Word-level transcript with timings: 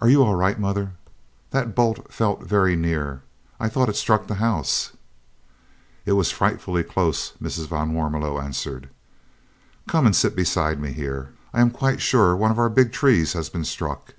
"Are 0.00 0.08
you 0.10 0.20
all 0.24 0.34
right, 0.34 0.58
mother? 0.58 0.94
That 1.50 1.76
bolt 1.76 2.12
fell 2.12 2.38
very 2.38 2.74
near. 2.74 3.22
I 3.60 3.68
thought 3.68 3.88
it 3.88 3.94
struck 3.94 4.26
the 4.26 4.34
house." 4.42 4.90
"It 6.04 6.14
was 6.14 6.32
frightfully 6.32 6.82
close," 6.82 7.34
Mrs. 7.40 7.68
van 7.68 7.92
Warmelo 7.92 8.40
answered. 8.42 8.88
"Come 9.86 10.06
and 10.06 10.16
sit 10.16 10.34
beside 10.34 10.80
me 10.80 10.90
here. 10.92 11.32
I 11.52 11.60
am 11.60 11.70
quite 11.70 12.02
sure 12.02 12.34
one 12.34 12.50
of 12.50 12.58
our 12.58 12.68
big 12.68 12.90
trees 12.90 13.34
has 13.34 13.48
been 13.48 13.64
struck." 13.64 14.14